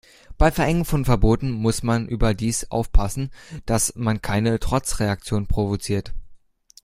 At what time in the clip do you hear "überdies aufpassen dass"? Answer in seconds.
2.07-3.93